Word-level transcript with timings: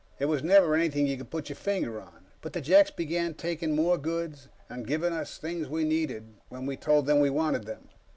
It 0.17 0.25
was 0.25 0.41
never 0.43 0.73
anything 0.73 1.05
you 1.05 1.15
could 1.15 1.29
put 1.29 1.49
your 1.49 1.55
finger 1.57 2.01
on, 2.01 2.25
but 2.41 2.53
the 2.53 2.59
Jeks 2.61 2.89
began 2.89 3.35
taking 3.35 3.75
more 3.75 3.99
goods, 3.99 4.47
and 4.67 4.87
giving 4.87 5.13
us 5.13 5.37
things 5.37 5.69
we 5.69 5.83
needed 5.83 6.33
when 6.49 6.65
we 6.65 6.75
told 6.75 7.05
them 7.05 7.19
we 7.19 7.29
wanted 7.29 7.67
them. 7.67 7.87